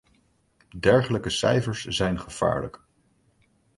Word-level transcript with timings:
Dergelijke 0.79 1.29
cijfers 1.29 1.85
zijn 1.85 2.19
gevaarlijk. 2.19 2.81